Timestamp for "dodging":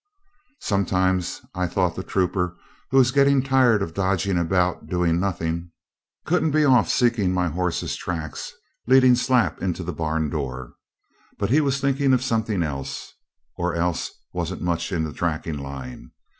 3.93-4.35